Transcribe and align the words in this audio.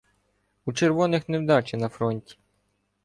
У 0.65 0.73
червоних— 0.73 1.29
невдачі 1.29 1.77
на 1.77 1.89
фронті. 1.89 2.37